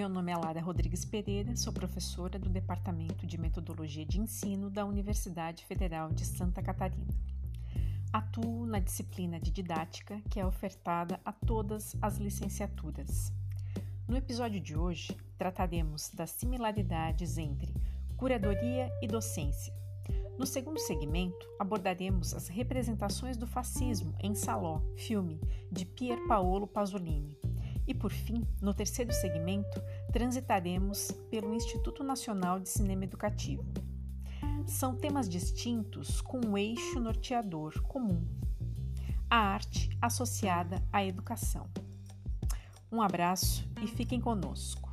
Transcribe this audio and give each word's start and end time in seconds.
Meu 0.00 0.08
nome 0.08 0.32
é 0.32 0.34
Lara 0.34 0.62
Rodrigues 0.62 1.04
Pereira, 1.04 1.54
sou 1.54 1.74
professora 1.74 2.38
do 2.38 2.48
Departamento 2.48 3.26
de 3.26 3.36
Metodologia 3.36 4.02
de 4.06 4.18
Ensino 4.18 4.70
da 4.70 4.86
Universidade 4.86 5.62
Federal 5.66 6.10
de 6.10 6.24
Santa 6.24 6.62
Catarina. 6.62 7.12
Atuo 8.10 8.64
na 8.64 8.78
disciplina 8.78 9.38
de 9.38 9.50
didática 9.50 10.18
que 10.30 10.40
é 10.40 10.46
ofertada 10.46 11.20
a 11.22 11.30
todas 11.30 11.94
as 12.00 12.16
licenciaturas. 12.16 13.30
No 14.08 14.16
episódio 14.16 14.58
de 14.58 14.74
hoje, 14.74 15.14
trataremos 15.36 16.08
das 16.14 16.30
similaridades 16.30 17.36
entre 17.36 17.74
curadoria 18.16 18.90
e 19.02 19.06
docência. 19.06 19.74
No 20.38 20.46
segundo 20.46 20.80
segmento, 20.80 21.46
abordaremos 21.58 22.32
as 22.32 22.48
representações 22.48 23.36
do 23.36 23.46
fascismo 23.46 24.14
em 24.18 24.34
Saló, 24.34 24.80
filme 24.96 25.38
de 25.70 25.84
Pier 25.84 26.26
Paolo 26.26 26.66
Pasolini 26.66 27.36
e 27.90 27.94
por 27.94 28.12
fim, 28.12 28.46
no 28.62 28.72
terceiro 28.72 29.12
segmento, 29.12 29.82
transitaremos 30.12 31.10
pelo 31.28 31.52
Instituto 31.52 32.04
Nacional 32.04 32.60
de 32.60 32.68
Cinema 32.68 33.02
Educativo. 33.02 33.64
São 34.64 34.94
temas 34.94 35.28
distintos 35.28 36.20
com 36.20 36.40
um 36.46 36.56
eixo 36.56 37.00
norteador 37.00 37.82
comum: 37.82 38.24
a 39.28 39.38
arte 39.38 39.90
associada 40.00 40.80
à 40.92 41.04
educação. 41.04 41.68
Um 42.92 43.02
abraço 43.02 43.68
e 43.82 43.88
fiquem 43.88 44.20
conosco. 44.20 44.89